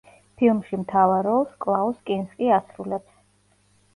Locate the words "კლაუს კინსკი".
1.65-2.49